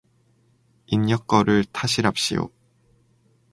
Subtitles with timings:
[0.87, 2.49] 인력거를 타시랍시요.